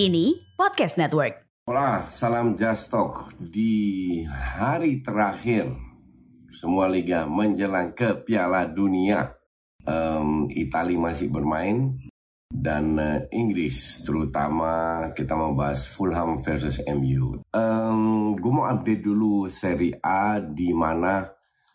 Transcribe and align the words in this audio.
Kini 0.00 0.32
Podcast 0.56 0.96
Network. 0.96 1.60
Hola, 1.68 2.08
salam 2.08 2.56
Just. 2.56 2.88
Di 3.36 4.24
hari 4.24 5.04
terakhir 5.04 5.76
semua 6.56 6.88
liga 6.88 7.28
menjelang 7.28 7.92
ke 7.92 8.16
Piala 8.24 8.64
Dunia, 8.64 9.28
um, 9.84 10.48
Italia 10.48 10.96
masih 10.96 11.28
bermain 11.28 12.00
dan 12.48 12.96
uh, 12.96 13.28
Inggris 13.28 14.00
terutama 14.00 15.04
kita 15.12 15.36
mau 15.36 15.52
bahas 15.52 15.84
Fulham 15.84 16.40
versus 16.40 16.80
MU. 16.88 17.44
Um, 17.52 18.32
gue 18.40 18.52
mau 18.56 18.72
update 18.72 19.04
dulu 19.04 19.52
Serie 19.52 20.00
A 20.00 20.40
di 20.40 20.72
mana 20.72 21.28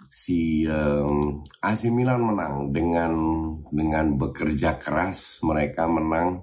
si 0.10 0.66
um, 0.66 1.46
AC 1.62 1.94
Milan 1.94 2.26
menang 2.26 2.74
dengan 2.74 3.14
dengan 3.70 4.18
bekerja 4.18 4.82
keras 4.82 5.46
mereka 5.46 5.86
menang 5.86 6.42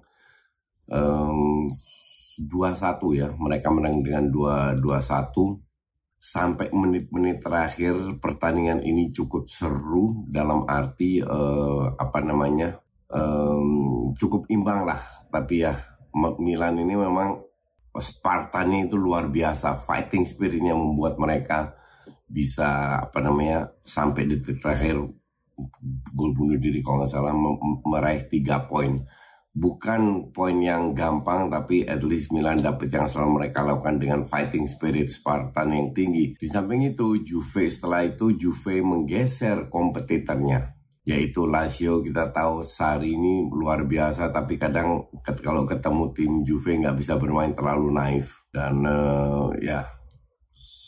um, 0.91 1.69
2-1 2.41 3.19
ya. 3.19 3.29
Mereka 3.31 3.69
menang 3.71 4.03
dengan 4.03 4.33
2-1 4.33 4.79
sampai 6.23 6.71
menit-menit 6.71 7.43
terakhir 7.43 7.95
pertandingan 8.23 8.87
ini 8.87 9.11
cukup 9.11 9.51
seru 9.51 10.23
dalam 10.31 10.63
arti 10.71 11.19
uh, 11.19 11.99
apa 11.99 12.23
namanya 12.23 12.79
um, 13.11 14.15
cukup 14.17 14.47
imbang 14.49 14.87
lah. 14.87 15.03
Tapi 15.29 15.55
ya 15.63 15.75
Milan 16.39 16.79
ini 16.79 16.95
memang 16.95 17.53
Spartannya 17.93 18.89
itu 18.89 18.97
luar 18.97 19.29
biasa. 19.29 19.85
Fighting 19.85 20.25
spiritnya 20.25 20.73
membuat 20.73 21.21
mereka 21.21 21.77
bisa 22.25 22.97
apa 23.05 23.21
namanya 23.21 23.69
sampai 23.85 24.25
di 24.25 24.41
terakhir 24.41 24.97
gol 26.17 26.33
bunuh 26.33 26.57
diri 26.57 26.81
kalau 26.81 27.05
nggak 27.05 27.13
salah 27.13 27.37
meraih 27.85 28.25
tiga 28.33 28.65
poin 28.65 29.05
bukan 29.53 30.33
poin 30.33 30.57
yang 30.65 30.97
gampang 30.97 31.53
tapi 31.53 31.85
at 31.85 32.01
least 32.01 32.33
Milan 32.33 32.65
dapat 32.65 32.89
yang 32.89 33.05
selalu 33.05 33.45
mereka 33.45 33.61
lakukan 33.61 34.01
dengan 34.01 34.21
fighting 34.25 34.65
spirit 34.65 35.13
Spartan 35.13 35.77
yang 35.77 35.89
tinggi. 35.93 36.33
Di 36.41 36.49
samping 36.49 36.89
itu 36.89 37.21
Juve 37.21 37.69
setelah 37.69 38.09
itu 38.09 38.33
Juve 38.37 38.81
menggeser 38.81 39.69
kompetitornya 39.69 40.83
yaitu 41.03 41.51
Lazio 41.51 41.99
kita 41.99 42.31
tahu 42.31 42.63
Sari 42.63 43.19
ini 43.19 43.51
luar 43.51 43.83
biasa 43.83 44.31
tapi 44.31 44.55
kadang 44.55 45.11
kalau 45.43 45.67
ketemu 45.67 46.05
tim 46.15 46.33
Juve 46.47 46.79
nggak 46.79 46.95
bisa 46.95 47.19
bermain 47.19 47.51
terlalu 47.59 47.91
naif 47.91 48.31
dan 48.55 48.87
uh, 48.87 49.51
ya 49.59 49.83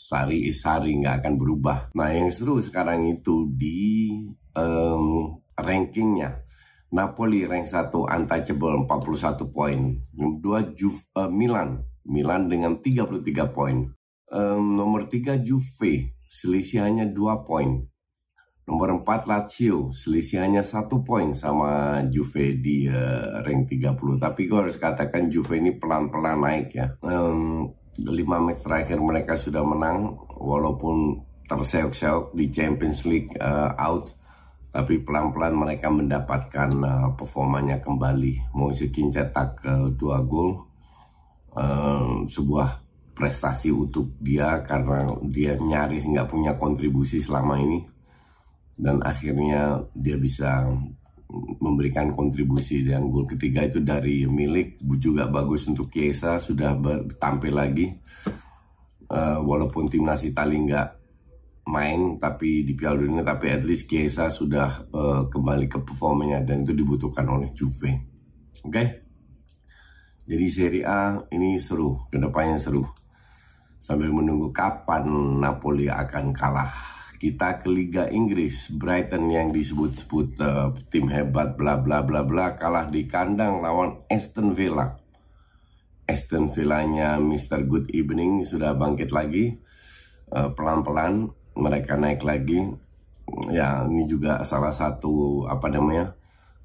Sari 0.05 0.55
Sari 0.55 1.01
nggak 1.01 1.19
akan 1.19 1.33
berubah. 1.35 1.91
Nah 1.99 2.09
yang 2.15 2.31
seru 2.31 2.63
sekarang 2.63 3.09
itu 3.11 3.49
di 3.51 4.07
um, 4.55 5.35
rankingnya 5.57 6.44
Napoli 6.93 7.49
rank 7.49 7.65
1 7.71 7.89
untouchable 7.91 8.85
41 8.85 9.49
poin. 9.49 9.79
Nomor 10.13 10.61
2 10.73 10.77
Juve, 10.77 11.01
uh, 11.17 11.31
Milan. 11.31 11.81
Milan 12.05 12.45
dengan 12.45 12.77
33 12.83 13.49
poin. 13.49 13.89
Um, 14.29 14.77
nomor 14.77 15.09
3 15.09 15.41
Juve, 15.41 16.13
selisih 16.29 16.85
hanya 16.85 17.05
2 17.09 17.45
poin. 17.45 17.81
Nomor 18.65 19.05
4 19.05 19.29
Lazio, 19.29 19.93
selisih 19.93 20.41
hanya 20.41 20.65
1 20.65 20.89
poin 21.05 21.33
sama 21.37 22.01
Juve 22.09 22.57
di 22.57 22.89
uh, 22.89 23.41
rank 23.45 23.69
30. 23.69 24.17
Tapi 24.21 24.41
gue 24.49 24.57
harus 24.57 24.77
katakan 24.77 25.29
Juve 25.29 25.61
ini 25.61 25.77
pelan-pelan 25.77 26.41
naik 26.41 26.69
ya. 26.73 26.89
Um, 27.05 27.69
5 28.01 28.09
match 28.41 28.61
terakhir 28.65 28.97
mereka 28.99 29.37
sudah 29.39 29.63
menang 29.63 30.17
walaupun 30.35 31.21
terseok-seok 31.45 32.33
di 32.33 32.49
Champions 32.49 33.05
League 33.05 33.31
uh, 33.37 33.71
out 33.77 34.09
tapi 34.75 34.99
pelan-pelan 34.99 35.55
mereka 35.55 35.87
mendapatkan 35.87 36.67
uh, 36.83 37.07
performanya 37.15 37.79
kembali. 37.79 38.51
Moisikin 38.51 39.07
cetak 39.07 39.63
uh, 39.63 39.87
dua 39.95 40.19
gol, 40.19 40.67
uh, 41.55 42.27
sebuah 42.27 42.83
prestasi 43.15 43.71
untuk 43.71 44.19
dia 44.19 44.59
karena 44.67 45.07
dia 45.31 45.55
nyaris 45.55 46.03
nggak 46.03 46.27
punya 46.27 46.51
kontribusi 46.59 47.23
selama 47.23 47.55
ini. 47.55 47.79
Dan 48.75 48.99
akhirnya 48.99 49.79
dia 49.95 50.19
bisa 50.19 50.67
memberikan 51.63 52.11
kontribusi 52.11 52.83
dan 52.83 53.07
gol 53.07 53.23
ketiga 53.31 53.63
itu 53.63 53.79
dari 53.79 54.27
milik. 54.27 54.83
Juga 54.99 55.31
bagus 55.31 55.71
untuk 55.71 55.87
Chiesa 55.87 56.35
sudah 56.35 56.75
tampil 57.15 57.55
lagi. 57.55 57.87
Uh, 59.07 59.39
walaupun 59.39 59.87
timnas 59.87 60.19
Italia 60.27 60.59
nggak 60.59 60.89
main 61.65 62.21
tapi 62.21 62.61
di 62.61 62.77
Piala 62.77 63.01
Dunia 63.01 63.25
tapi 63.25 63.49
at 63.49 63.65
least 63.65 63.89
Chiesa 63.89 64.29
sudah 64.29 64.85
uh, 64.93 65.25
kembali 65.25 65.65
ke 65.65 65.81
performanya 65.81 66.45
dan 66.45 66.61
itu 66.61 66.77
dibutuhkan 66.77 67.25
oleh 67.25 67.49
Juve. 67.57 67.91
Oke. 68.61 68.69
Okay? 68.69 68.87
Jadi 70.25 70.45
Serie 70.49 70.85
A 70.89 71.21
ini 71.29 71.61
seru, 71.61 72.01
ke 72.09 72.17
depannya 72.17 72.57
seru. 72.57 72.81
Sambil 73.77 74.09
menunggu 74.09 74.49
kapan 74.49 75.05
Napoli 75.37 75.85
akan 75.85 76.33
kalah. 76.33 76.73
Kita 77.21 77.61
ke 77.61 77.69
Liga 77.69 78.09
Inggris, 78.09 78.73
Brighton 78.73 79.29
yang 79.29 79.53
disebut-sebut 79.53 80.41
uh, 80.41 80.73
tim 80.89 81.05
hebat 81.13 81.53
bla 81.53 81.77
bla 81.77 82.01
bla 82.01 82.25
bla 82.25 82.57
kalah 82.57 82.89
di 82.89 83.05
kandang 83.05 83.61
lawan 83.61 84.01
Aston 84.09 84.57
Villa. 84.57 84.97
Aston 86.05 86.53
Villanya 86.53 87.21
Mr. 87.21 87.65
Good 87.65 87.93
Evening 87.93 88.45
sudah 88.45 88.73
bangkit 88.73 89.09
lagi 89.13 89.57
uh, 90.33 90.49
pelan-pelan 90.53 91.29
mereka 91.55 91.95
naik 91.95 92.21
lagi 92.21 92.61
ya 93.49 93.83
ini 93.89 94.05
juga 94.05 94.43
salah 94.45 94.71
satu 94.71 95.43
apa 95.49 95.67
namanya 95.71 96.13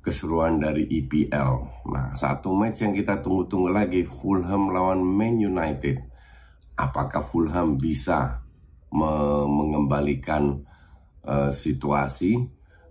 keseruan 0.01 0.57
dari 0.57 0.89
EPL. 0.89 1.53
Nah, 1.93 2.17
satu 2.17 2.57
match 2.57 2.81
yang 2.81 2.97
kita 2.97 3.21
tunggu-tunggu 3.21 3.69
lagi 3.69 4.01
Fulham 4.09 4.73
lawan 4.73 5.05
Man 5.05 5.37
United. 5.37 6.01
Apakah 6.81 7.29
Fulham 7.29 7.77
bisa 7.77 8.41
me 8.91 9.13
mengembalikan 9.47 10.65
uh, 11.23 11.53
situasi 11.53 12.41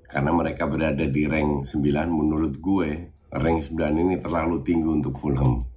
karena 0.06 0.32
mereka 0.32 0.70
berada 0.70 1.06
di 1.06 1.28
rank 1.28 1.68
9 1.68 1.82
menurut 2.08 2.56
gue 2.62 2.90
rank 3.30 3.60
9 3.68 3.78
ini 4.00 4.16
terlalu 4.22 4.62
tinggi 4.62 4.88
untuk 4.88 5.18
Fulham. 5.18 5.69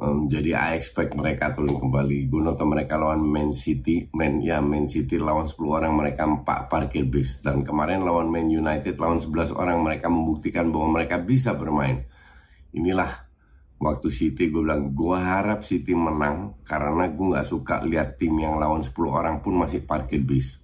Um, 0.00 0.24
jadi 0.24 0.56
I 0.56 0.80
expect 0.80 1.12
mereka 1.12 1.52
turun 1.52 1.76
kembali. 1.76 2.32
Gue 2.32 2.40
nonton 2.40 2.64
mereka 2.72 2.96
lawan 2.96 3.20
Man 3.20 3.52
City, 3.52 4.08
Man 4.16 4.40
ya 4.40 4.64
Man 4.64 4.88
City 4.88 5.20
lawan 5.20 5.44
10 5.44 5.60
orang 5.68 5.92
mereka 5.92 6.24
4 6.24 6.42
parkir 6.72 7.04
bis 7.04 7.44
dan 7.44 7.60
kemarin 7.60 8.00
lawan 8.00 8.32
Man 8.32 8.48
United 8.48 8.96
lawan 8.96 9.20
11 9.20 9.52
orang 9.52 9.84
mereka 9.84 10.08
membuktikan 10.08 10.72
bahwa 10.72 10.96
mereka 10.96 11.20
bisa 11.20 11.52
bermain. 11.52 12.08
Inilah 12.72 13.28
waktu 13.76 14.08
City 14.08 14.48
gue 14.48 14.64
bilang 14.64 14.96
gue 14.96 15.18
harap 15.20 15.60
City 15.68 15.92
menang 15.92 16.56
karena 16.64 17.12
gue 17.12 17.26
nggak 17.36 17.48
suka 17.52 17.84
lihat 17.84 18.16
tim 18.16 18.32
yang 18.40 18.56
lawan 18.56 18.80
10 18.80 18.96
orang 19.06 19.44
pun 19.44 19.60
masih 19.60 19.84
parkir 19.84 20.24
bis. 20.24 20.56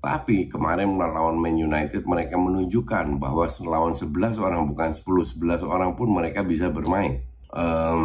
Tapi 0.00 0.48
kemarin 0.48 0.88
melawan 0.88 1.36
Man 1.36 1.60
United 1.60 2.00
mereka 2.08 2.40
menunjukkan 2.40 3.20
bahwa 3.20 3.44
lawan 3.60 3.92
11 3.92 4.40
orang 4.40 4.72
bukan 4.72 4.96
10, 4.96 5.36
11 5.36 5.68
orang 5.68 5.92
pun 6.00 6.08
mereka 6.08 6.40
bisa 6.40 6.72
bermain 6.72 7.33
um, 7.54 8.02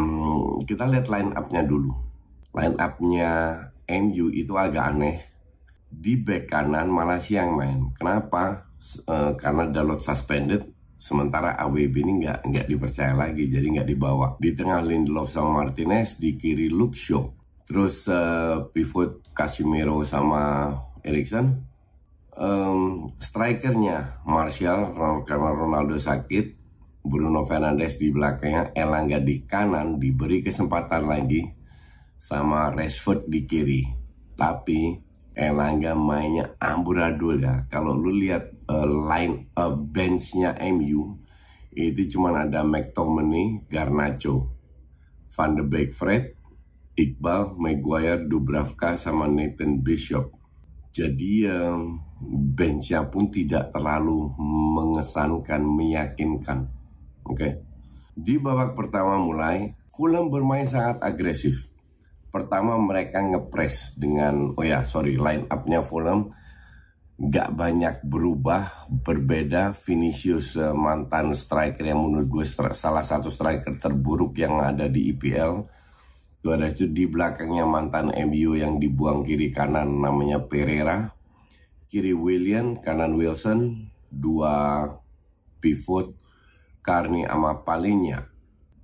kita 0.64 0.86
lihat 0.86 1.10
line 1.10 1.34
up-nya 1.34 1.66
dulu. 1.66 1.92
Line 2.54 2.78
up-nya 2.78 3.32
MU 3.90 4.30
itu 4.30 4.54
agak 4.54 4.86
aneh. 4.94 5.18
Di 5.90 6.22
back 6.22 6.54
kanan 6.54 6.88
malah 6.94 7.18
siang 7.18 7.58
main. 7.58 7.90
Kenapa? 7.98 8.70
Uh, 9.10 9.34
karena 9.36 9.74
Dalot 9.74 10.06
suspended. 10.06 10.70
Sementara 11.00 11.56
AWB 11.56 11.96
ini 12.04 12.14
nggak 12.28 12.40
nggak 12.44 12.68
dipercaya 12.68 13.16
lagi, 13.16 13.48
jadi 13.48 13.64
nggak 13.64 13.88
dibawa. 13.88 14.36
Di 14.36 14.52
tengah 14.52 14.84
Lindelof 14.84 15.32
sama 15.32 15.64
Martinez, 15.64 16.20
di 16.20 16.36
kiri 16.36 16.68
Luke 16.68 17.00
Shaw. 17.00 17.24
Terus 17.64 18.04
uh, 18.12 18.68
pivot 18.68 19.32
Casemiro 19.32 20.04
sama 20.04 20.76
Erikson. 21.00 21.56
Um, 22.36 23.16
strikernya 23.20 24.24
Martial 24.28 24.92
karena 25.24 25.50
Ronaldo 25.56 25.96
sakit. 25.96 26.59
Bruno 27.10 27.44
Fernandes 27.50 27.98
di 27.98 28.14
belakangnya, 28.14 28.72
Elangga 28.78 29.18
di 29.18 29.42
kanan 29.50 29.98
diberi 29.98 30.46
kesempatan 30.46 31.10
lagi 31.10 31.42
sama 32.22 32.70
Rashford 32.70 33.26
di 33.26 33.42
kiri. 33.50 33.82
Tapi 34.38 34.94
Elangga 35.34 35.98
mainnya 35.98 36.54
amburadul 36.62 37.42
ya. 37.42 37.66
Kalau 37.66 37.98
lu 37.98 38.14
lihat 38.14 38.70
uh, 38.70 38.86
line 38.86 39.50
uh, 39.58 39.74
benchnya 39.74 40.54
MU 40.70 41.18
itu 41.74 42.18
cuma 42.18 42.34
ada 42.34 42.62
McTominay, 42.62 43.66
Garnacho, 43.70 44.52
Van 45.34 45.56
de 45.56 45.64
Beek, 45.64 45.96
Fred, 45.96 46.36
Iqbal, 46.98 47.56
Maguire, 47.56 48.28
Dubravka 48.28 49.00
sama 49.00 49.32
Nathan 49.32 49.80
Bishop. 49.80 50.36
Jadi 50.92 51.48
um, 51.48 52.02
benchnya 52.58 53.08
pun 53.08 53.32
tidak 53.32 53.72
terlalu 53.72 54.34
mengesankan, 54.76 55.64
meyakinkan. 55.64 56.79
Oke. 57.30 57.38
Okay? 57.38 57.52
Di 58.20 58.36
babak 58.42 58.76
pertama 58.76 59.16
mulai, 59.22 59.72
Fulham 59.96 60.28
bermain 60.28 60.68
sangat 60.68 61.00
agresif. 61.00 61.70
Pertama 62.30 62.76
mereka 62.78 63.24
ngepres 63.24 63.96
dengan 63.96 64.54
oh 64.54 64.66
ya 64.66 64.84
sorry 64.84 65.16
line 65.16 65.48
upnya 65.48 65.86
Fulham. 65.86 66.36
Nggak 67.20 67.50
banyak 67.56 67.96
berubah 68.04 68.90
berbeda. 68.90 69.78
Vinicius 69.86 70.56
uh, 70.60 70.76
mantan 70.76 71.32
striker 71.36 71.84
yang 71.84 72.00
menurut 72.04 72.28
gue 72.28 72.46
salah 72.76 73.04
satu 73.04 73.32
striker 73.32 73.76
terburuk 73.80 74.36
yang 74.40 74.60
ada 74.60 74.88
di 74.88 75.12
IPL 75.12 75.80
itu 76.40 76.56
ada 76.56 76.72
itu 76.72 76.88
di 76.88 77.04
belakangnya 77.04 77.68
mantan 77.68 78.16
MU 78.16 78.56
yang 78.56 78.80
dibuang 78.80 79.28
kiri 79.28 79.52
kanan 79.52 80.00
namanya 80.00 80.40
Pereira. 80.40 81.12
Kiri 81.92 82.16
William 82.16 82.80
kanan 82.80 83.20
Wilson. 83.20 83.92
Dua 84.08 84.88
pivot 85.60 86.19
Carney 86.82 87.28
sama 87.28 87.62
Palinya 87.62 88.30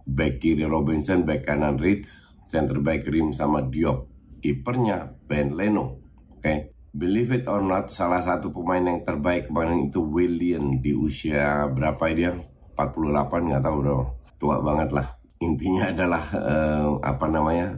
back 0.06 0.38
kiri 0.38 0.64
Robinson 0.64 1.26
back 1.26 1.50
kanan 1.50 1.82
Reed 1.82 2.06
center 2.48 2.80
back 2.80 3.04
Rim 3.10 3.34
sama 3.34 3.66
Diop. 3.66 4.08
Kipernya 4.40 5.10
Ben 5.26 5.52
Leno. 5.58 5.98
Oke. 6.38 6.40
Okay? 6.40 6.58
Believe 6.96 7.36
it 7.36 7.44
or 7.52 7.60
not, 7.60 7.92
salah 7.92 8.24
satu 8.24 8.56
pemain 8.56 8.80
yang 8.80 9.04
terbaik 9.04 9.52
kemarin 9.52 9.92
itu 9.92 10.00
William 10.00 10.80
di 10.80 10.96
usia 10.96 11.68
berapa 11.68 12.08
dia? 12.16 12.32
48 12.72 13.52
nggak 13.52 13.64
tahu 13.68 13.78
dong. 13.84 14.06
Tua 14.40 14.64
banget 14.64 14.96
lah. 14.96 15.08
Intinya 15.44 15.90
adalah 15.92 16.24
uh, 16.32 16.96
apa 17.04 17.28
namanya? 17.28 17.76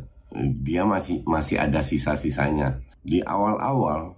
Dia 0.62 0.86
masih 0.86 1.26
masih 1.26 1.58
ada 1.58 1.82
sisa-sisanya. 1.82 2.78
Di 3.02 3.26
awal-awal 3.26 4.14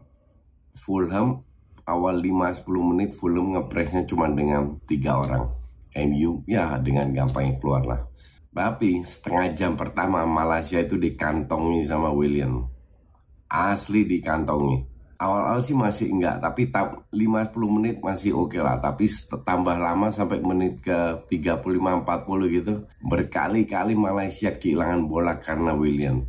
Fulham 0.75 1.47
awal 1.87 2.19
5-10 2.19 2.89
menit 2.91 3.09
Fulham 3.15 3.55
ngepresnya 3.55 4.03
cuma 4.03 4.27
dengan 4.27 4.83
tiga 4.83 5.15
orang. 5.15 5.58
MU 5.95 6.45
ya 6.45 6.77
dengan 6.77 7.09
gampang 7.09 7.57
keluar 7.57 7.83
lah. 7.85 8.01
Tapi 8.49 9.05
setengah 9.05 9.53
jam 9.53 9.71
pertama 9.77 10.25
Malaysia 10.25 10.81
itu 10.81 10.97
dikantongi 10.97 11.85
sama 11.85 12.09
William. 12.09 12.65
Asli 13.49 14.05
dikantongi. 14.05 14.89
Awal-awal 15.19 15.59
sih 15.67 15.75
masih 15.75 16.15
enggak, 16.15 16.39
tapi 16.39 16.71
5-10 16.71 17.75
menit 17.75 17.95
masih 17.99 18.31
oke 18.39 18.55
okay 18.55 18.61
lah. 18.63 18.79
Tapi 18.79 19.11
tambah 19.43 19.75
lama 19.75 20.07
sampai 20.15 20.39
menit 20.39 20.79
ke 20.79 21.27
35-40 21.27 22.55
gitu. 22.55 22.73
Berkali-kali 23.03 23.99
Malaysia 23.99 24.55
kehilangan 24.55 25.11
bola 25.11 25.35
karena 25.43 25.75
William. 25.75 26.23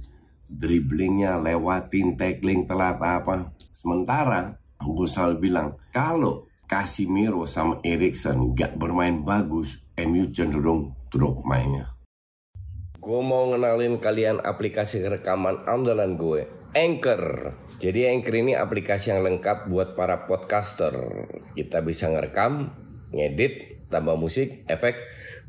Dribblingnya 0.50 1.38
lewatin, 1.38 2.18
tackling, 2.18 2.66
telat 2.66 2.98
apa. 2.98 3.54
Sementara, 3.78 4.58
selalu 4.82 5.36
bilang, 5.38 5.78
kalau 5.94 6.49
Casimiro 6.70 7.50
sama 7.50 7.82
Erikson 7.82 8.54
gak 8.54 8.78
bermain 8.78 9.26
bagus, 9.26 9.82
MU 9.98 10.30
cenderung 10.30 10.94
drop 11.10 11.42
mainnya. 11.42 11.98
Gue 12.94 13.26
mau 13.26 13.50
ngenalin 13.50 13.98
kalian 13.98 14.38
aplikasi 14.38 15.02
rekaman 15.02 15.66
andalan 15.66 16.14
gue, 16.14 16.46
Anchor. 16.70 17.58
Jadi 17.82 18.06
Anchor 18.14 18.34
ini 18.38 18.54
aplikasi 18.54 19.10
yang 19.10 19.26
lengkap 19.26 19.66
buat 19.66 19.98
para 19.98 20.30
podcaster. 20.30 20.94
Kita 21.58 21.82
bisa 21.82 22.06
ngerekam, 22.06 22.70
ngedit, 23.10 23.90
tambah 23.90 24.14
musik, 24.14 24.62
efek, 24.70 24.94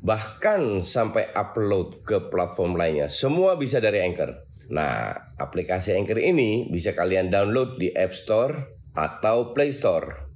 bahkan 0.01 0.81
sampai 0.81 1.29
upload 1.37 2.01
ke 2.01 2.33
platform 2.33 2.73
lainnya. 2.73 3.05
Semua 3.13 3.61
bisa 3.61 3.77
dari 3.77 4.01
Anchor. 4.01 4.49
Nah, 4.73 5.13
aplikasi 5.37 5.93
Anchor 5.93 6.17
ini 6.17 6.65
bisa 6.73 6.97
kalian 6.97 7.29
download 7.29 7.77
di 7.77 7.93
App 7.93 8.09
Store 8.09 8.73
atau 8.97 9.53
Play 9.53 9.69
Store. 9.69 10.30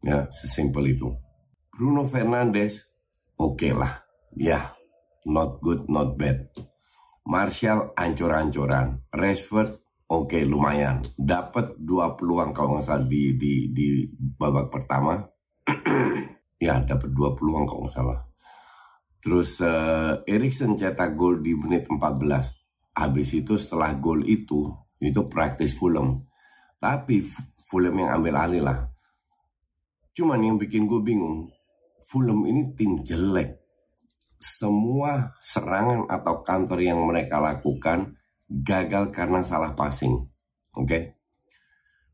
Ya, 0.04 0.27
sesimpel 0.44 0.92
itu. 0.92 1.16
Bruno 1.72 2.04
Fernandes, 2.12 2.83
oke 3.39 3.63
okay 3.63 3.72
lah. 3.72 4.04
Ya, 4.36 4.75
not 5.24 5.63
good, 5.63 5.88
not 5.88 6.19
bad. 6.19 6.51
Martial 7.25 7.95
ancur-ancuran. 7.95 9.01
Rashford, 9.10 9.81
oke 10.09 10.29
okay, 10.33 10.43
lumayan. 10.45 11.01
Dapat 11.17 11.79
dua 11.81 12.13
peluang 12.13 12.53
kalau 12.53 12.77
nggak 12.77 12.85
salah 12.85 13.05
di, 13.05 13.33
di, 13.37 13.69
di 13.73 14.05
babak 14.13 14.69
pertama. 14.69 15.17
ya, 16.65 16.81
dapat 16.81 17.09
dua 17.09 17.33
peluang 17.33 17.65
kalau 17.65 17.81
nggak 17.87 17.95
salah. 17.97 18.19
Terus 19.25 19.57
uh, 19.57 20.21
Erikson 20.29 20.77
cetak 20.77 21.17
gol 21.17 21.41
di 21.41 21.57
menit 21.57 21.89
14. 21.89 22.93
Habis 22.93 23.29
itu 23.33 23.57
setelah 23.57 23.97
gol 23.97 24.21
itu, 24.21 24.69
itu 25.01 25.21
praktis 25.25 25.73
Fulham. 25.73 26.21
Tapi 26.77 27.25
Fulham 27.65 27.97
yang 27.97 28.21
ambil 28.21 28.37
alih 28.37 28.61
lah. 28.61 28.85
Cuman 30.13 30.45
yang 30.45 30.61
bikin 30.61 30.85
gue 30.85 31.01
bingung, 31.01 31.49
Fulham 32.05 32.45
ini 32.45 32.71
tim 32.77 33.01
jelek. 33.01 33.65
Semua 34.37 35.33
serangan 35.41 36.05
atau 36.05 36.45
counter 36.45 36.77
yang 36.85 37.01
mereka 37.01 37.41
lakukan 37.41 38.13
gagal 38.49 39.09
karena 39.13 39.41
salah 39.41 39.73
passing. 39.73 40.15
Oke. 40.75 40.85
Okay? 40.85 41.03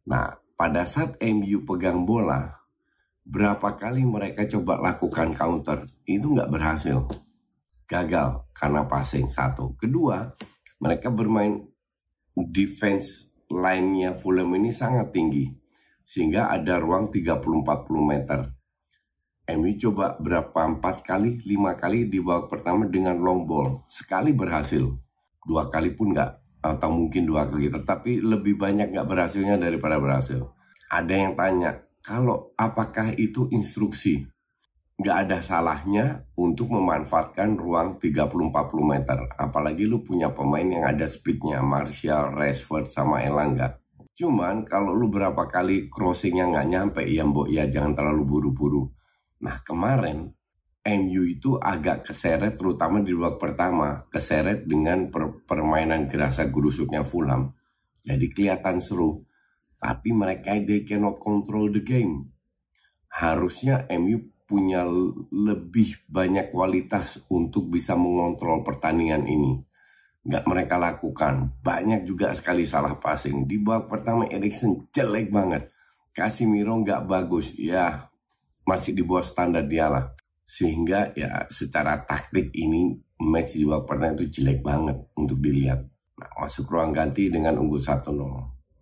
Nah, 0.08 0.34
pada 0.58 0.86
saat 0.86 1.18
MU 1.22 1.64
pegang 1.66 2.04
bola, 2.06 2.62
berapa 3.22 3.78
kali 3.78 4.02
mereka 4.02 4.50
coba 4.50 4.82
lakukan 4.82 5.32
counter 5.38 5.86
itu 6.10 6.34
nggak 6.34 6.50
berhasil 6.50 7.06
gagal 7.86 8.50
karena 8.56 8.88
passing 8.88 9.30
satu 9.30 9.78
kedua 9.78 10.34
mereka 10.82 11.14
bermain 11.14 11.62
defense 12.34 13.30
line-nya 13.52 14.18
Fulham 14.18 14.50
ini 14.58 14.74
sangat 14.74 15.14
tinggi 15.14 15.46
sehingga 16.02 16.50
ada 16.50 16.82
ruang 16.82 17.14
30-40 17.14 18.10
meter 18.10 18.40
MU 19.52 19.72
coba 19.78 20.18
berapa 20.18 20.62
empat 20.80 21.04
kali 21.06 21.44
lima 21.46 21.78
kali 21.78 22.08
di 22.08 22.18
babak 22.24 22.58
pertama 22.58 22.88
dengan 22.90 23.20
long 23.20 23.46
ball 23.46 23.86
sekali 23.86 24.34
berhasil 24.34 24.88
dua 25.46 25.70
kali 25.70 25.94
pun 25.94 26.14
nggak 26.14 26.62
atau 26.62 26.90
mungkin 26.94 27.26
dua 27.26 27.50
kali 27.50 27.74
tetapi 27.74 28.22
lebih 28.22 28.58
banyak 28.58 28.94
nggak 28.94 29.08
berhasilnya 29.08 29.58
daripada 29.58 29.98
berhasil. 29.98 30.54
Ada 30.92 31.14
yang 31.14 31.34
tanya 31.34 31.82
kalau 32.02 32.54
apakah 32.58 33.14
itu 33.18 33.50
instruksi? 33.50 34.26
Nggak 35.02 35.18
ada 35.18 35.38
salahnya 35.42 36.30
untuk 36.38 36.70
memanfaatkan 36.70 37.58
ruang 37.58 37.98
30-40 37.98 38.54
meter. 38.86 39.18
Apalagi 39.34 39.90
lu 39.90 40.06
punya 40.06 40.30
pemain 40.30 40.62
yang 40.62 40.86
ada 40.86 41.10
speednya 41.10 41.58
Martial, 41.66 42.38
Rashford 42.38 42.94
sama 42.94 43.26
Elangga 43.26 43.82
cuman 44.22 44.68
kalau 44.70 44.94
lu 44.94 45.10
berapa 45.10 45.50
kali 45.50 45.90
crossingnya 45.90 46.46
nggak 46.52 46.68
nyampe 46.70 47.02
ya 47.10 47.26
mbok 47.26 47.50
ya 47.50 47.66
jangan 47.66 47.98
terlalu 47.98 48.24
buru-buru. 48.28 48.84
Nah 49.42 49.58
kemarin 49.66 50.30
MU 50.82 51.22
itu 51.30 51.62
agak 51.62 52.10
keseret 52.10 52.58
terutama 52.58 53.06
di 53.06 53.14
babak 53.14 53.38
pertama 53.38 54.06
keseret 54.10 54.66
dengan 54.66 55.14
per 55.14 55.46
permainan 55.46 56.10
gerasa 56.10 56.50
gerusuknya 56.50 57.06
Fulham 57.06 57.54
jadi 58.02 58.26
kelihatan 58.34 58.82
seru 58.82 59.22
tapi 59.82 60.14
mereka 60.14 60.54
they 60.62 60.86
cannot 60.86 61.18
control 61.18 61.66
the 61.74 61.82
game. 61.82 62.30
Harusnya 63.10 63.90
MU 63.98 64.30
punya 64.46 64.86
lebih 65.34 66.06
banyak 66.06 66.54
kualitas 66.54 67.18
untuk 67.34 67.74
bisa 67.74 67.98
mengontrol 67.98 68.62
pertandingan 68.62 69.26
ini. 69.26 69.58
Nggak 70.22 70.46
mereka 70.46 70.78
lakukan. 70.78 71.58
Banyak 71.66 72.06
juga 72.06 72.30
sekali 72.38 72.62
salah 72.62 72.94
passing. 73.02 73.50
Di 73.50 73.58
babak 73.58 73.90
pertama 73.90 74.30
Erikson 74.30 74.86
jelek 74.94 75.34
banget. 75.34 75.74
Casemiro 76.14 76.78
nggak 76.78 77.10
bagus. 77.10 77.50
Ya, 77.58 78.06
masih 78.70 78.94
di 78.94 79.02
bawah 79.02 79.26
standar 79.26 79.66
dia 79.66 79.90
lah. 79.90 80.14
Sehingga 80.52 81.16
ya 81.16 81.48
secara 81.48 82.04
taktik 82.04 82.52
ini 82.52 82.92
match 83.24 83.56
di 83.56 83.64
babak 83.64 84.20
itu 84.20 84.36
jelek 84.36 84.60
banget 84.60 85.00
untuk 85.16 85.40
dilihat. 85.40 85.80
Nah, 86.20 86.32
masuk 86.44 86.68
ruang 86.68 86.92
ganti 86.92 87.32
dengan 87.32 87.56
unggul 87.56 87.80
1-0. 87.80 88.12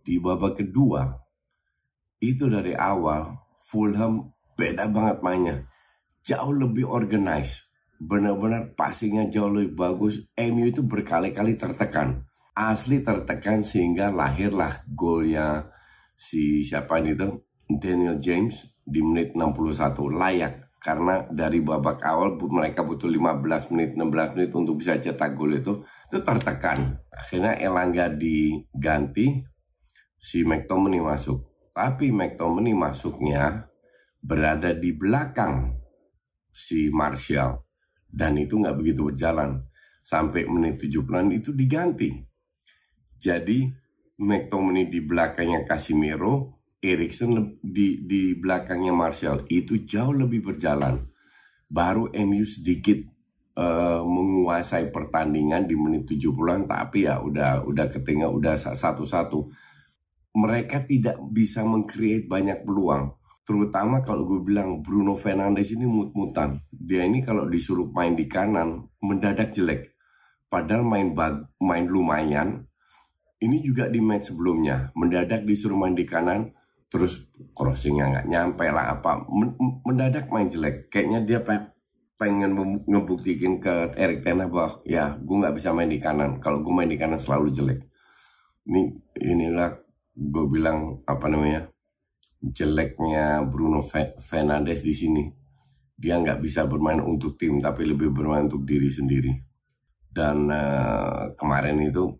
Di 0.01 0.17
babak 0.17 0.57
kedua, 0.65 1.05
itu 2.17 2.49
dari 2.49 2.73
awal 2.73 3.37
Fulham 3.69 4.33
beda 4.57 4.89
banget 4.89 5.17
mainnya. 5.21 5.57
Jauh 6.25 6.57
lebih 6.57 6.89
organized. 6.89 7.69
Benar-benar 8.01 8.73
passingnya 8.73 9.29
jauh 9.29 9.53
lebih 9.53 9.77
bagus. 9.77 10.17
MU 10.33 10.65
itu 10.65 10.81
berkali-kali 10.81 11.53
tertekan. 11.53 12.25
Asli 12.57 13.05
tertekan 13.05 13.61
sehingga 13.61 14.09
lahirlah 14.09 14.83
golnya 14.89 15.69
si 16.17 16.65
siapa 16.65 16.97
itu 17.05 17.45
Daniel 17.69 18.17
James 18.17 18.57
di 18.81 18.99
menit 19.05 19.37
61 19.37 19.95
layak 20.11 20.68
karena 20.79 21.27
dari 21.27 21.59
babak 21.59 21.99
awal 22.07 22.39
mereka 22.39 22.87
butuh 22.87 23.11
15 23.11 23.71
menit 23.75 23.99
16 23.99 24.35
menit 24.39 24.51
untuk 24.55 24.79
bisa 24.79 24.95
cetak 24.95 25.35
gol 25.35 25.51
itu 25.51 25.83
itu 26.07 26.19
tertekan. 26.23 27.03
Akhirnya 27.11 27.59
Elangga 27.59 28.07
diganti 28.07 29.43
si 30.15 30.47
McTominay 30.47 31.03
masuk. 31.03 31.51
Tapi 31.75 32.11
McTominay 32.15 32.75
masuknya 32.75 33.67
berada 34.23 34.71
di 34.71 34.95
belakang 34.95 35.75
si 36.51 36.87
Martial. 36.91 37.59
Dan 38.09 38.39
itu 38.39 38.57
nggak 38.59 38.77
begitu 38.79 39.11
berjalan. 39.11 39.63
Sampai 39.99 40.47
menit 40.47 40.81
70 40.81 41.39
itu 41.39 41.51
diganti. 41.53 42.09
Jadi 43.19 43.67
McTominay 44.19 44.87
di 44.87 44.99
belakangnya 45.03 45.67
Casimiro 45.67 46.58
Erikson 46.79 47.59
di 47.59 48.07
di 48.07 48.31
belakangnya 48.39 48.95
Martial 48.95 49.43
itu 49.51 49.83
jauh 49.83 50.15
lebih 50.15 50.47
berjalan. 50.47 51.03
Baru 51.67 52.07
MU 52.15 52.47
sedikit 52.47 53.03
uh, 53.59 54.01
menguasai 54.01 54.87
pertandingan 54.89 55.67
di 55.67 55.75
menit 55.75 56.07
70-an 56.07 56.65
tapi 56.65 57.03
ya 57.03 57.19
udah 57.19 57.67
udah 57.67 57.85
ketinggal 57.91 58.31
udah 58.31 58.55
satu-satu. 58.55 59.51
Mereka 60.39 60.87
tidak 60.87 61.19
bisa 61.35 61.67
mengcreate 61.67 62.31
banyak 62.31 62.63
peluang. 62.63 63.11
Terutama 63.43 64.05
kalau 64.05 64.29
gue 64.29 64.45
bilang 64.45 64.79
Bruno 64.79 65.17
Fernandes 65.17 65.73
ini 65.73 65.83
mut-mutan. 65.83 66.63
Dia 66.69 67.03
ini 67.03 67.25
kalau 67.25 67.49
disuruh 67.49 67.89
main 67.91 68.13
di 68.15 68.29
kanan 68.29 68.87
mendadak 69.01 69.51
jelek. 69.57 69.97
Padahal 70.47 70.85
main 70.85 71.11
bag, 71.17 71.49
main 71.59 71.89
lumayan. 71.89 72.69
Ini 73.41 73.57
juga 73.65 73.89
di 73.89 73.97
match 73.99 74.29
sebelumnya. 74.29 74.93
Mendadak 74.93 75.49
disuruh 75.49 75.75
main 75.75 75.97
di 75.97 76.05
kanan 76.05 76.53
terus 76.89 77.29
crossingnya 77.53 78.09
nggak 78.09 78.27
nyampe 78.27 78.65
lah 78.65 78.97
apa 78.97 79.21
mendadak 79.85 80.25
main 80.33 80.49
jelek. 80.49 80.89
Kayaknya 80.89 81.19
dia 81.21 81.39
pengen 82.17 82.81
ngebuktikan 82.89 83.61
ke 83.61 83.93
Erik 83.95 84.25
Ten 84.25 84.41
bahwa 84.49 84.81
ya 84.83 85.15
gue 85.15 85.35
nggak 85.37 85.55
bisa 85.55 85.69
main 85.71 85.87
di 85.87 86.01
kanan. 86.01 86.41
Kalau 86.41 86.65
gue 86.65 86.73
main 86.73 86.89
di 86.89 86.97
kanan 86.97 87.21
selalu 87.21 87.47
jelek. 87.53 87.79
Ini 88.65 88.81
inilah 89.21 89.69
gue 90.17 90.45
bilang 90.49 90.99
apa 91.05 91.29
namanya 91.29 91.69
jeleknya 92.41 93.45
Bruno 93.45 93.85
Fernandes 94.25 94.81
di 94.81 94.93
sini. 94.97 95.23
Dia 95.93 96.17
nggak 96.17 96.41
bisa 96.41 96.65
bermain 96.65 96.99
untuk 96.99 97.37
tim 97.37 97.61
tapi 97.61 97.85
lebih 97.85 98.09
bermain 98.09 98.49
untuk 98.49 98.65
diri 98.65 98.89
sendiri. 98.89 99.33
Dan 100.09 100.49
uh, 100.49 101.37
kemarin 101.37 101.85
itu 101.85 102.17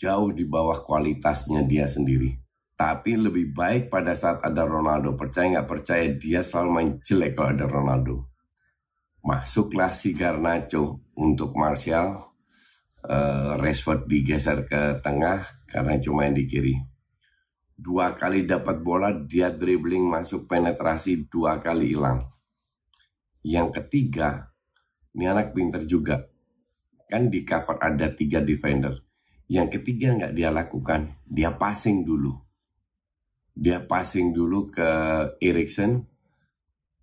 jauh 0.00 0.32
di 0.32 0.48
bawah 0.48 0.80
kualitasnya 0.80 1.68
dia 1.68 1.84
sendiri 1.84 2.39
tapi 2.80 3.12
lebih 3.12 3.52
baik 3.52 3.92
pada 3.92 4.16
saat 4.16 4.40
ada 4.40 4.64
Ronaldo. 4.64 5.12
Percaya 5.12 5.52
nggak 5.52 5.68
percaya 5.68 6.16
dia 6.16 6.40
selalu 6.40 6.70
main 6.72 6.90
jelek 7.04 7.36
kalau 7.36 7.52
ada 7.52 7.66
Ronaldo. 7.68 8.32
Masuklah 9.20 9.92
si 9.92 10.16
Garnacho 10.16 11.12
untuk 11.20 11.52
Martial. 11.60 12.32
Uh, 13.00 13.60
Rashford 13.60 14.08
digeser 14.08 14.64
ke 14.64 14.96
tengah 15.04 15.44
karena 15.68 16.00
cuma 16.00 16.24
yang 16.24 16.36
di 16.40 16.44
kiri. 16.48 16.76
Dua 17.76 18.16
kali 18.16 18.48
dapat 18.48 18.80
bola, 18.80 19.12
dia 19.12 19.52
dribbling 19.52 20.04
masuk 20.04 20.48
penetrasi 20.48 21.28
dua 21.28 21.60
kali 21.60 21.96
hilang. 21.96 22.28
Yang 23.40 23.80
ketiga, 23.80 24.52
ini 25.16 25.28
anak 25.28 25.52
pinter 25.52 25.84
juga. 25.84 26.16
Kan 27.08 27.28
di 27.28 27.44
cover 27.44 27.76
ada 27.80 28.12
tiga 28.12 28.40
defender. 28.40 29.00
Yang 29.48 29.80
ketiga 29.80 30.16
nggak 30.16 30.32
dia 30.36 30.48
lakukan, 30.52 31.24
dia 31.24 31.56
passing 31.56 32.04
dulu 32.04 32.49
dia 33.54 33.82
passing 33.84 34.32
dulu 34.34 34.70
ke 34.70 34.88
Erikson 35.42 36.02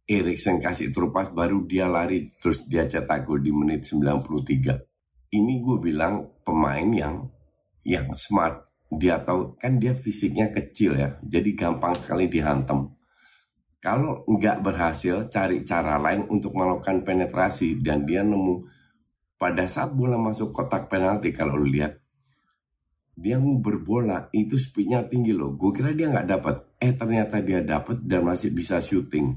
Erikson 0.08 0.64
kasih 0.64 0.96
terupas 0.96 1.28
baru 1.32 1.68
dia 1.68 1.88
lari 1.92 2.32
terus 2.40 2.64
dia 2.64 2.88
cetak 2.88 3.28
gol 3.28 3.44
di 3.44 3.52
menit 3.52 3.84
93 3.88 4.88
ini 5.36 5.60
gue 5.60 5.78
bilang 5.84 6.24
pemain 6.48 6.88
yang 6.88 7.28
yang 7.84 8.08
smart. 8.16 8.64
Dia 8.88 9.20
tahu 9.20 9.60
kan 9.60 9.76
dia 9.84 9.92
fisiknya 9.92 10.48
kecil 10.48 10.96
ya 10.96 11.10
jadi 11.20 11.50
gampang 11.56 11.92
sekali 12.00 12.32
dihantam. 12.32 12.96
Kalau 13.84 14.24
nggak 14.24 14.64
berhasil 14.64 15.28
cari 15.28 15.68
cara 15.68 16.00
lain 16.00 16.28
untuk 16.32 16.56
melakukan 16.56 17.04
penetrasi 17.04 17.84
dan 17.84 18.08
dia 18.08 18.24
nemu 18.24 18.64
pada 19.36 19.68
saat 19.68 19.92
bola 19.92 20.16
masuk 20.16 20.56
kotak 20.56 20.88
penalti 20.88 21.36
kalau 21.36 21.60
lihat 21.62 22.00
dia 23.18 23.42
mau 23.42 23.58
berbola 23.58 24.30
itu 24.30 24.62
speednya 24.62 25.02
tinggi 25.10 25.34
loh. 25.34 25.58
Gue 25.58 25.74
kira 25.74 25.90
dia 25.98 26.14
nggak 26.14 26.30
dapat, 26.38 26.56
eh 26.78 26.94
ternyata 26.94 27.42
dia 27.42 27.66
dapat 27.66 27.98
dan 28.06 28.22
masih 28.22 28.54
bisa 28.54 28.78
syuting. 28.78 29.34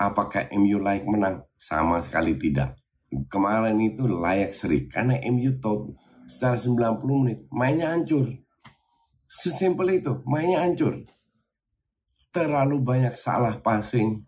Apakah 0.00 0.48
MU 0.56 0.80
layak 0.80 1.04
menang? 1.04 1.44
Sama 1.60 2.00
sekali 2.00 2.40
tidak. 2.40 2.80
Kemarin 3.28 3.76
itu 3.84 4.08
layak 4.08 4.56
seri 4.56 4.88
karena 4.88 5.20
MU 5.28 5.60
tahu 5.60 5.92
setelah 6.24 6.96
90 6.96 7.20
menit 7.20 7.38
mainnya 7.52 7.92
hancur. 7.92 8.32
Sesimpel 9.28 10.00
itu, 10.00 10.24
mainnya 10.24 10.64
hancur. 10.64 11.04
Terlalu 12.32 12.80
banyak 12.80 13.14
salah 13.16 13.60
passing, 13.60 14.24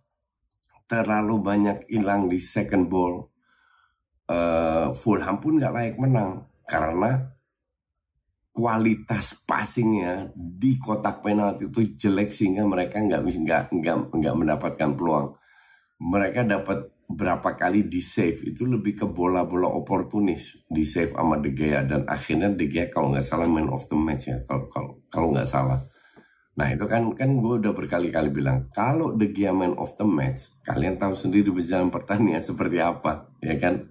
terlalu 0.84 1.40
banyak 1.40 1.88
hilang 1.88 2.28
di 2.28 2.36
second 2.36 2.92
ball. 2.92 3.32
Uh, 4.28 4.92
Fulham 5.00 5.40
pun 5.40 5.56
nggak 5.56 5.72
layak 5.72 5.96
menang 5.96 6.44
karena 6.68 7.37
kualitas 8.58 9.38
passingnya 9.46 10.34
di 10.34 10.74
kotak 10.82 11.22
penalti 11.22 11.70
itu 11.70 11.94
jelek 11.94 12.34
sehingga 12.34 12.66
mereka 12.66 12.98
nggak 12.98 13.22
nggak 13.22 13.62
nggak 13.70 13.96
nggak 14.18 14.34
mendapatkan 14.34 14.90
peluang. 14.98 15.38
Mereka 16.02 16.42
dapat 16.42 16.90
berapa 17.06 17.54
kali 17.54 17.86
di 17.86 18.02
save 18.02 18.50
itu 18.50 18.66
lebih 18.66 18.98
ke 18.98 19.06
bola-bola 19.06 19.70
oportunis 19.70 20.58
di 20.66 20.82
save 20.82 21.14
sama 21.14 21.38
De 21.38 21.54
Gea 21.54 21.86
dan 21.86 22.02
akhirnya 22.10 22.50
De 22.50 22.66
Gea 22.66 22.90
kalau 22.90 23.14
nggak 23.14 23.30
salah 23.30 23.46
man 23.46 23.70
of 23.70 23.86
the 23.86 23.94
match 23.94 24.26
ya 24.26 24.42
kalau 24.42 24.66
kalau 24.74 24.90
kalau 25.06 25.28
nggak 25.30 25.46
salah. 25.46 25.78
Nah 26.58 26.74
itu 26.74 26.82
kan 26.90 27.14
kan 27.14 27.30
gue 27.38 27.54
udah 27.62 27.70
berkali-kali 27.70 28.34
bilang 28.34 28.66
kalau 28.74 29.14
De 29.14 29.30
Gea 29.30 29.54
man 29.54 29.78
of 29.78 29.94
the 29.94 30.02
match 30.02 30.50
kalian 30.66 30.98
tahu 30.98 31.14
sendiri 31.14 31.54
berjalan 31.54 31.94
pertandingan 31.94 32.42
seperti 32.50 32.82
apa 32.82 33.30
ya 33.38 33.54
kan 33.54 33.86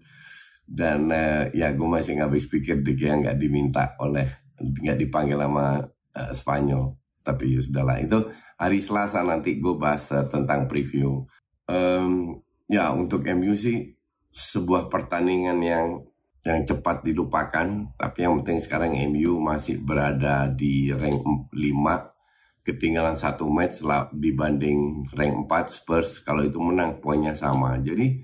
dan 0.67 1.07
uh, 1.07 1.47
ya 1.55 1.71
gue 1.71 1.87
masih 1.87 2.19
nggak 2.19 2.27
habis 2.27 2.51
pikir 2.51 2.83
De 2.83 2.91
Gea 2.99 3.15
nggak 3.15 3.39
diminta 3.39 3.95
oleh 4.03 4.46
nggak 4.59 4.97
dipanggil 4.97 5.37
sama 5.39 5.85
uh, 6.17 6.31
Spanyol 6.33 6.93
tapi 7.27 7.57
ya 7.57 7.59
sudahlah. 7.59 7.99
Itu 7.99 8.31
hari 8.55 8.79
Selasa 8.79 9.19
nanti 9.19 9.59
gue 9.59 9.75
bahas 9.75 10.07
uh, 10.15 10.25
tentang 10.31 10.71
preview. 10.71 11.27
Um, 11.67 12.39
ya 12.71 12.95
untuk 12.95 13.27
MU 13.35 13.51
sih 13.51 13.91
sebuah 14.31 14.87
pertandingan 14.87 15.59
yang 15.59 15.87
yang 16.47 16.63
cepat 16.63 17.03
dilupakan 17.03 17.91
tapi 17.99 18.23
yang 18.23 18.39
penting 18.39 18.63
sekarang 18.63 18.95
MU 19.11 19.35
masih 19.43 19.83
berada 19.83 20.47
di 20.47 20.87
rank 20.95 21.51
5 21.51 21.51
ketinggalan 22.63 23.19
satu 23.19 23.51
match 23.51 23.83
lah 23.83 24.07
dibanding 24.15 25.11
rank 25.11 25.47
4 25.47 25.75
Spurs 25.75 26.23
kalau 26.23 26.47
itu 26.47 26.59
menang 26.59 27.03
poinnya 27.03 27.35
sama. 27.35 27.75
Jadi 27.83 28.23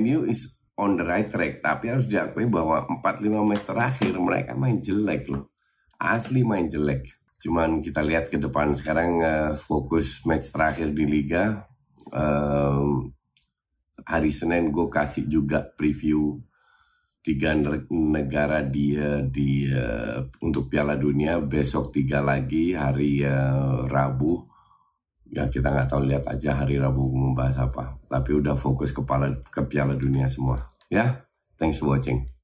MU 0.00 0.24
is 0.24 0.57
on 0.78 0.94
the 0.94 1.04
right 1.04 1.26
track 1.26 1.58
tapi 1.58 1.90
harus 1.90 2.06
diakui 2.06 2.46
bahwa 2.46 2.86
4-5 3.02 3.42
match 3.42 3.66
terakhir 3.66 4.14
mereka 4.14 4.54
main 4.54 4.78
jelek 4.78 5.26
loh. 5.26 5.50
Asli 5.98 6.46
main 6.46 6.70
jelek. 6.70 7.10
Cuman 7.42 7.82
kita 7.82 8.02
lihat 8.02 8.30
ke 8.30 8.38
depan 8.38 8.78
sekarang 8.78 9.10
uh, 9.22 9.52
fokus 9.58 10.22
match 10.22 10.54
terakhir 10.54 10.94
di 10.94 11.04
liga. 11.06 11.66
Um, 12.14 13.10
hari 14.06 14.30
Senin 14.30 14.70
gue 14.70 14.86
kasih 14.86 15.26
juga 15.26 15.66
preview 15.66 16.38
tiga 17.18 17.52
negara 17.90 18.62
di 18.62 18.94
di 19.28 19.66
uh, 19.66 20.22
untuk 20.46 20.70
Piala 20.70 20.94
Dunia. 20.94 21.42
Besok 21.42 21.90
tiga 21.90 22.22
lagi 22.22 22.78
hari 22.78 23.26
uh, 23.26 23.82
Rabu 23.90 24.57
ya 25.28 25.48
kita 25.48 25.68
nggak 25.68 25.88
tahu 25.90 26.08
lihat 26.08 26.24
aja 26.28 26.56
hari 26.56 26.80
Rabu 26.80 27.08
membahas 27.12 27.68
apa. 27.68 27.98
Tapi 28.08 28.30
udah 28.38 28.56
fokus 28.56 28.94
kepala 28.94 29.28
ke 29.48 29.60
Piala 29.68 29.98
Dunia 29.98 30.28
semua. 30.30 30.72
Ya 30.88 31.28
thanks 31.60 31.76
for 31.82 31.92
watching 31.92 32.37